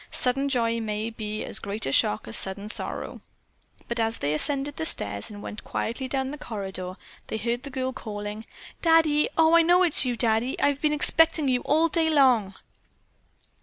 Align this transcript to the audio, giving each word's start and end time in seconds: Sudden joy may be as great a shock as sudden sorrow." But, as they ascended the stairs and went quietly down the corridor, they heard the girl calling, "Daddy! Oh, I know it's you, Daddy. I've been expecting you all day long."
Sudden 0.09 0.49
joy 0.49 0.79
may 0.79 1.11
be 1.11 1.45
as 1.45 1.59
great 1.59 1.85
a 1.85 1.91
shock 1.91 2.27
as 2.27 2.35
sudden 2.35 2.71
sorrow." 2.71 3.21
But, 3.87 3.99
as 3.99 4.17
they 4.17 4.33
ascended 4.33 4.77
the 4.77 4.85
stairs 4.87 5.29
and 5.29 5.43
went 5.43 5.63
quietly 5.63 6.07
down 6.07 6.31
the 6.31 6.39
corridor, 6.39 6.95
they 7.27 7.37
heard 7.37 7.61
the 7.61 7.69
girl 7.69 7.93
calling, 7.93 8.47
"Daddy! 8.81 9.29
Oh, 9.37 9.55
I 9.55 9.61
know 9.61 9.83
it's 9.83 10.03
you, 10.03 10.15
Daddy. 10.17 10.59
I've 10.59 10.81
been 10.81 10.91
expecting 10.91 11.47
you 11.47 11.61
all 11.61 11.87
day 11.87 12.09
long." 12.09 12.55